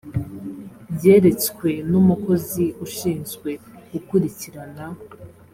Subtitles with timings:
[1.03, 3.49] yeretswe n’umukozi ushinzwe
[3.91, 4.85] gukurikirana